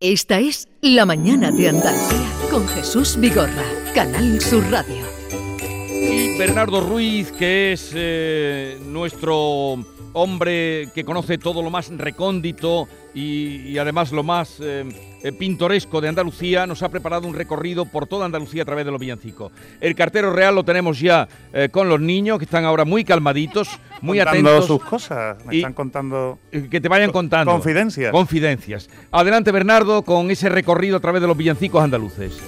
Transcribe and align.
Esta 0.00 0.38
es 0.38 0.68
La 0.80 1.04
Mañana 1.04 1.50
de 1.50 1.70
Andalucía 1.70 2.30
con 2.52 2.68
Jesús 2.68 3.16
Vigorra, 3.18 3.64
Canal 3.96 4.40
Sur 4.40 4.62
Radio. 4.70 5.04
Y 5.90 6.38
Bernardo 6.38 6.80
Ruiz, 6.80 7.32
que 7.32 7.72
es 7.72 7.90
eh, 7.96 8.78
nuestro 8.86 9.84
hombre 10.12 10.88
que 10.94 11.04
conoce 11.04 11.38
todo 11.38 11.62
lo 11.62 11.70
más 11.70 11.88
recóndito 11.96 12.88
y, 13.14 13.76
además 13.78 14.12
lo 14.12 14.22
más 14.22 14.58
eh, 14.60 14.84
eh, 15.22 15.32
pintoresco 15.32 16.00
de 16.00 16.08
Andalucía, 16.08 16.66
nos 16.66 16.82
ha 16.82 16.88
preparado 16.88 17.26
un 17.26 17.34
recorrido 17.34 17.84
por 17.84 18.06
toda 18.06 18.26
Andalucía 18.26 18.62
a 18.62 18.64
través 18.64 18.84
de 18.84 18.92
los 18.92 19.00
villancicos. 19.00 19.52
El 19.80 19.94
cartero 19.94 20.32
real 20.32 20.54
lo 20.54 20.64
tenemos 20.64 21.00
ya 21.00 21.28
con 21.72 21.88
los 21.88 22.00
niños, 22.00 22.38
que 22.38 22.44
están 22.44 22.64
ahora 22.64 22.84
muy 22.84 23.04
calmaditos, 23.04 23.80
muy 24.02 24.18
contando 24.18 24.50
atentos. 24.50 24.66
sus 24.66 24.84
cosas, 24.84 25.44
me 25.44 25.56
están 25.56 25.72
contando... 25.72 26.38
Que 26.50 26.80
te 26.80 26.88
vayan 26.88 27.10
contando. 27.10 27.50
Confidencias. 27.52 28.12
Confidencias. 28.12 28.88
Adelante, 29.10 29.50
Bernardo, 29.50 30.02
con 30.02 30.30
ese 30.30 30.48
recorrido 30.48 30.98
a 30.98 31.00
través 31.00 31.20
de 31.20 31.28
los 31.28 31.36
villancicos 31.36 31.82
andaluces. 31.82 32.40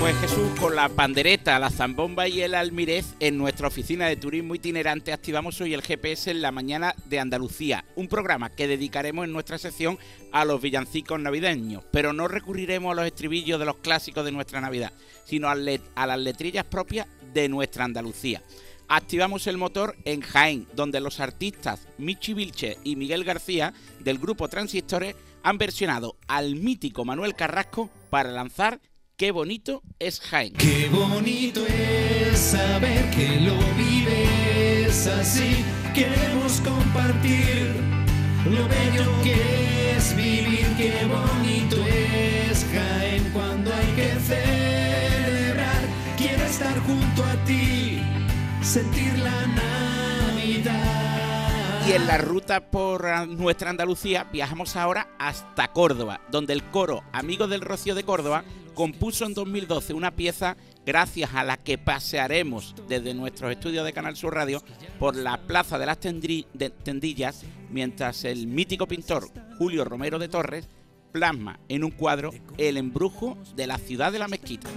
Pues 0.00 0.16
Jesús, 0.16 0.58
con 0.58 0.74
la 0.74 0.88
pandereta, 0.88 1.58
la 1.58 1.68
zambomba 1.68 2.26
y 2.26 2.40
el 2.40 2.54
almirez, 2.54 3.14
en 3.20 3.36
nuestra 3.36 3.68
oficina 3.68 4.06
de 4.06 4.16
turismo 4.16 4.54
itinerante 4.54 5.12
activamos 5.12 5.60
hoy 5.60 5.74
el 5.74 5.82
GPS 5.82 6.30
en 6.30 6.40
la 6.40 6.52
mañana 6.52 6.94
de 7.04 7.20
Andalucía, 7.20 7.84
un 7.96 8.08
programa 8.08 8.48
que 8.48 8.66
dedicaremos 8.66 9.26
en 9.26 9.32
nuestra 9.32 9.58
sección 9.58 9.98
a 10.32 10.46
los 10.46 10.62
villancicos 10.62 11.20
navideños, 11.20 11.84
pero 11.92 12.14
no 12.14 12.28
recurriremos 12.28 12.92
a 12.92 12.94
los 12.94 13.04
estribillos 13.04 13.60
de 13.60 13.66
los 13.66 13.76
clásicos 13.76 14.24
de 14.24 14.32
nuestra 14.32 14.62
Navidad, 14.62 14.90
sino 15.26 15.50
a, 15.50 15.54
las 15.54 16.18
letrillas 16.18 16.64
propias 16.64 17.06
de 17.34 17.50
nuestra 17.50 17.84
Andalucía. 17.84 18.42
Activamos 18.88 19.46
el 19.48 19.58
motor 19.58 19.96
en 20.06 20.22
Jaén, 20.22 20.66
donde 20.72 21.00
los 21.00 21.20
artistas 21.20 21.86
Michi 21.98 22.32
Vilche 22.32 22.78
y 22.84 22.96
Miguel 22.96 23.22
García 23.22 23.74
del 23.98 24.18
grupo 24.18 24.48
Transistores 24.48 25.14
han 25.42 25.58
versionado 25.58 26.16
al 26.26 26.56
mítico 26.56 27.04
Manuel 27.04 27.34
Carrasco 27.34 27.90
para 28.08 28.30
lanzar 28.30 28.80
Qué 29.20 29.32
bonito 29.32 29.82
es 29.98 30.18
Jaén. 30.18 30.54
Qué 30.54 30.88
bonito 30.90 31.60
es 31.66 32.38
saber 32.38 33.10
que 33.10 33.38
lo 33.40 33.54
vives 33.76 35.06
así. 35.08 35.62
Queremos 35.94 36.62
compartir 36.62 37.66
lo 38.46 38.66
bello 38.66 39.22
que 39.22 39.94
es 39.94 40.16
vivir. 40.16 40.66
Qué 40.78 41.04
bonito 41.04 41.76
es 41.84 42.64
Jaén 42.72 43.30
cuando 43.34 43.70
hay 43.74 43.86
que 43.94 44.08
celebrar. 44.20 45.82
Quiero 46.16 46.42
estar 46.44 46.78
junto 46.86 47.22
a 47.22 47.44
ti, 47.44 48.00
sentir 48.62 49.18
la 49.18 49.46
Navidad. 49.48 51.09
Y 51.90 51.94
en 51.94 52.06
la 52.06 52.18
ruta 52.18 52.70
por 52.70 53.26
nuestra 53.26 53.68
Andalucía 53.68 54.22
viajamos 54.32 54.76
ahora 54.76 55.08
hasta 55.18 55.72
Córdoba, 55.72 56.20
donde 56.30 56.52
el 56.52 56.62
coro 56.62 57.02
Amigos 57.12 57.50
del 57.50 57.62
Rocío 57.62 57.96
de 57.96 58.04
Córdoba 58.04 58.44
compuso 58.74 59.26
en 59.26 59.34
2012 59.34 59.94
una 59.94 60.12
pieza 60.12 60.56
gracias 60.86 61.34
a 61.34 61.42
la 61.42 61.56
que 61.56 61.78
pasearemos 61.78 62.76
desde 62.88 63.12
nuestros 63.12 63.50
estudios 63.50 63.84
de 63.84 63.92
Canal 63.92 64.14
Sur 64.14 64.34
Radio 64.34 64.62
por 65.00 65.16
la 65.16 65.38
Plaza 65.48 65.80
de 65.80 65.86
las 65.86 65.98
Tendillas, 65.98 67.42
mientras 67.70 68.22
el 68.22 68.46
mítico 68.46 68.86
pintor 68.86 69.26
Julio 69.58 69.84
Romero 69.84 70.20
de 70.20 70.28
Torres 70.28 70.68
plasma 71.10 71.58
en 71.68 71.82
un 71.82 71.90
cuadro 71.90 72.30
el 72.56 72.76
embrujo 72.76 73.36
de 73.56 73.66
la 73.66 73.78
ciudad 73.78 74.12
de 74.12 74.20
la 74.20 74.28
mezquita. 74.28 74.68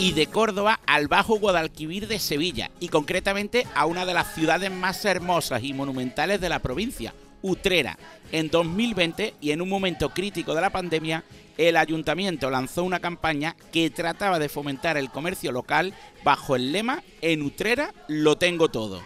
Y 0.00 0.12
de 0.12 0.28
Córdoba 0.28 0.80
al 0.86 1.08
Bajo 1.08 1.38
Guadalquivir 1.38 2.08
de 2.08 2.18
Sevilla 2.18 2.70
y 2.80 2.88
concretamente 2.88 3.66
a 3.74 3.84
una 3.84 4.06
de 4.06 4.14
las 4.14 4.34
ciudades 4.34 4.70
más 4.70 5.04
hermosas 5.04 5.62
y 5.62 5.74
monumentales 5.74 6.40
de 6.40 6.48
la 6.48 6.60
provincia, 6.60 7.12
Utrera. 7.42 7.98
En 8.32 8.48
2020 8.48 9.34
y 9.42 9.50
en 9.50 9.60
un 9.60 9.68
momento 9.68 10.08
crítico 10.08 10.54
de 10.54 10.62
la 10.62 10.70
pandemia, 10.70 11.22
el 11.58 11.76
ayuntamiento 11.76 12.48
lanzó 12.48 12.82
una 12.82 13.00
campaña 13.00 13.54
que 13.72 13.90
trataba 13.90 14.38
de 14.38 14.48
fomentar 14.48 14.96
el 14.96 15.10
comercio 15.10 15.52
local 15.52 15.92
bajo 16.24 16.56
el 16.56 16.72
lema 16.72 17.02
En 17.20 17.42
Utrera 17.42 17.92
lo 18.08 18.38
tengo 18.38 18.70
todo. 18.70 19.02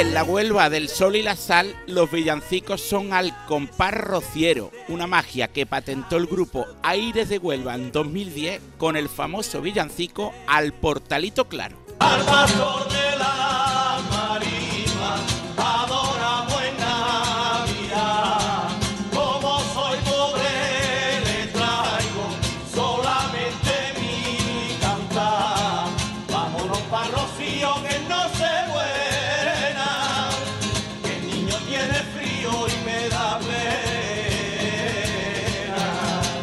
En 0.00 0.14
la 0.14 0.24
Huelva 0.24 0.70
del 0.70 0.88
Sol 0.88 1.14
y 1.16 1.22
la 1.22 1.36
Sal, 1.36 1.76
los 1.86 2.10
villancicos 2.10 2.80
son 2.80 3.12
al 3.12 3.34
compás 3.44 3.92
rociero, 3.92 4.70
una 4.88 5.06
magia 5.06 5.48
que 5.48 5.66
patentó 5.66 6.16
el 6.16 6.26
grupo 6.26 6.66
Aires 6.82 7.28
de 7.28 7.36
Huelva 7.36 7.74
en 7.74 7.92
2010 7.92 8.62
con 8.78 8.96
el 8.96 9.10
famoso 9.10 9.60
villancico 9.60 10.32
Al 10.46 10.72
Portalito 10.72 11.48
Claro. 11.48 11.76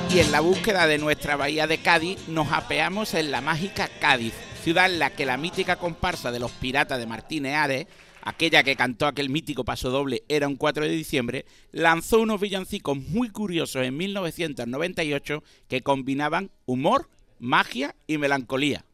Y 0.10 0.20
en 0.20 0.32
la 0.32 0.40
búsqueda 0.40 0.88
de 0.88 0.98
nuestra 0.98 1.36
bahía 1.36 1.68
de 1.68 1.80
Cádiz 1.80 2.28
nos 2.28 2.52
apeamos 2.52 3.14
en 3.14 3.30
la 3.32 3.42
mágica 3.42 3.90
Cádiz, 4.00 4.34
ciudad 4.64 4.86
en 4.86 5.00
la 5.00 5.10
que 5.10 5.26
la 5.26 5.38
mítica 5.38 5.76
comparsa 5.76 6.32
de 6.32 6.40
los 6.40 6.52
piratas 6.52 6.98
de 7.00 7.06
Martínez 7.06 7.56
Ares, 7.56 7.88
aquella 8.22 8.64
que 8.64 8.76
cantó 8.76 9.06
aquel 9.06 9.30
mítico 9.30 9.66
paso 9.66 9.90
doble 9.90 10.24
Era 10.30 10.48
un 10.48 10.56
4 10.56 10.86
de 10.86 10.92
diciembre, 10.92 11.46
lanzó 11.72 12.22
unos 12.22 12.40
villancicos 12.40 12.98
muy 12.98 13.30
curiosos 13.30 13.84
en 13.84 13.98
1998 13.98 15.44
que 15.68 15.82
combinaban 15.82 16.52
humor, 16.66 17.10
magia 17.40 17.96
y 18.08 18.18
melancolía. 18.18 18.86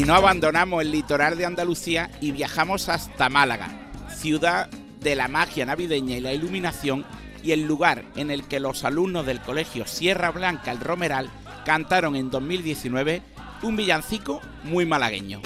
Y 0.00 0.04
no 0.04 0.14
abandonamos 0.14 0.80
el 0.80 0.92
litoral 0.92 1.36
de 1.36 1.44
Andalucía 1.44 2.10
y 2.22 2.32
viajamos 2.32 2.88
hasta 2.88 3.28
Málaga, 3.28 3.68
ciudad 4.16 4.70
de 4.98 5.14
la 5.14 5.28
magia 5.28 5.66
navideña 5.66 6.16
y 6.16 6.20
la 6.20 6.32
iluminación 6.32 7.04
y 7.42 7.52
el 7.52 7.66
lugar 7.66 8.06
en 8.16 8.30
el 8.30 8.44
que 8.44 8.60
los 8.60 8.84
alumnos 8.84 9.26
del 9.26 9.42
colegio 9.42 9.86
Sierra 9.86 10.30
Blanca 10.30 10.72
el 10.72 10.80
Romeral 10.80 11.28
cantaron 11.66 12.16
en 12.16 12.30
2019 12.30 13.20
un 13.60 13.76
villancico 13.76 14.40
muy 14.64 14.86
malagueño. 14.86 15.42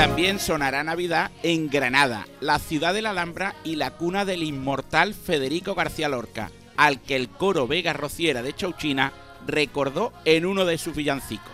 También 0.00 0.38
sonará 0.38 0.82
Navidad 0.82 1.30
en 1.42 1.68
Granada, 1.68 2.26
la 2.40 2.58
ciudad 2.58 2.94
de 2.94 3.02
la 3.02 3.10
Alhambra 3.10 3.54
y 3.64 3.76
la 3.76 3.90
cuna 3.90 4.24
del 4.24 4.42
inmortal 4.42 5.12
Federico 5.12 5.74
García 5.74 6.08
Lorca, 6.08 6.50
al 6.78 7.02
que 7.02 7.16
el 7.16 7.28
coro 7.28 7.66
Vega 7.66 7.92
Rociera 7.92 8.40
de 8.40 8.54
Chauchina 8.54 9.12
recordó 9.46 10.14
en 10.24 10.46
uno 10.46 10.64
de 10.64 10.78
sus 10.78 10.96
villancicos. 10.96 11.52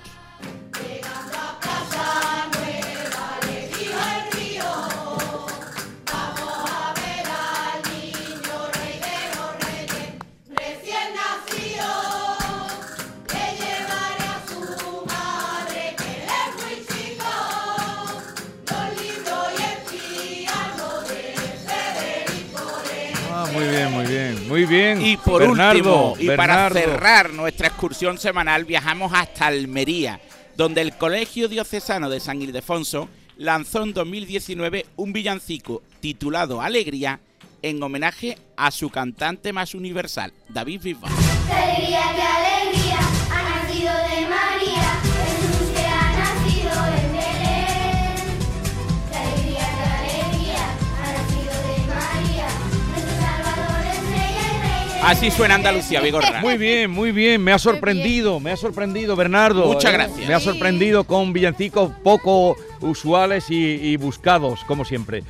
Muy 23.56 23.68
bien, 23.68 23.92
muy 23.92 24.06
bien, 24.06 24.48
muy 24.48 24.64
bien. 24.66 25.06
Y 25.06 25.16
por 25.16 25.40
Bernardo, 25.40 26.12
último, 26.12 26.32
y 26.32 26.36
para 26.36 26.68
cerrar 26.70 27.32
nuestra 27.32 27.68
excursión 27.68 28.18
semanal, 28.18 28.66
viajamos 28.66 29.12
hasta 29.14 29.46
Almería, 29.46 30.20
donde 30.56 30.82
el 30.82 30.94
Colegio 30.96 31.48
Diocesano 31.48 32.10
de 32.10 32.20
San 32.20 32.42
Ildefonso 32.42 33.08
lanzó 33.38 33.82
en 33.82 33.94
2019 33.94 34.86
un 34.96 35.12
villancico 35.12 35.82
titulado 36.00 36.60
Alegría 36.60 37.20
en 37.62 37.82
homenaje 37.82 38.36
a 38.56 38.70
su 38.70 38.90
cantante 38.90 39.52
más 39.54 39.74
universal, 39.74 40.32
David 40.48 40.82
Bisbal. 40.82 41.12
Así 55.02 55.30
suena 55.30 55.54
Andalucía, 55.54 56.00
Vigorra. 56.00 56.40
Muy 56.42 56.56
bien, 56.56 56.90
muy 56.90 57.12
bien, 57.12 57.42
me 57.42 57.52
ha 57.52 57.58
sorprendido, 57.58 58.40
me 58.40 58.50
ha 58.52 58.56
sorprendido 58.56 59.14
Bernardo. 59.14 59.66
Muchas 59.66 59.92
¿eh? 59.92 59.94
gracias. 59.94 60.28
Me 60.28 60.34
ha 60.34 60.40
sorprendido 60.40 61.04
con 61.04 61.32
villancicos 61.32 61.92
poco 62.02 62.56
usuales 62.80 63.50
y, 63.50 63.56
y 63.56 63.96
buscados, 63.96 64.64
como 64.64 64.84
siempre. 64.84 65.22